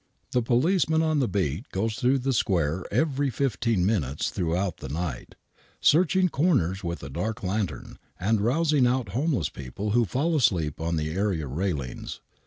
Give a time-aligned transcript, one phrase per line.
[0.31, 5.35] The policeman on the beat goes through the square every fifteen minutes throughout the night,
[5.79, 10.95] searching corners with a dark lantern and rousing out homeless people who fall asleep on
[10.95, 12.19] the area railings.